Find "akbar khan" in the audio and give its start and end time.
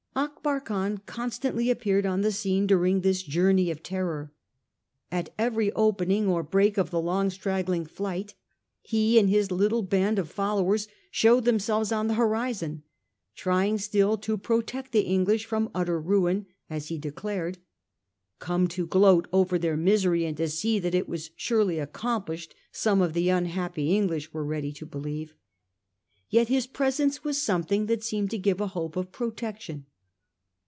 0.13-0.99